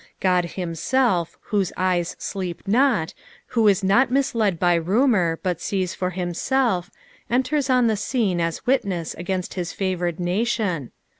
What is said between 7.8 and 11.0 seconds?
the scene as witness against his favoured nation.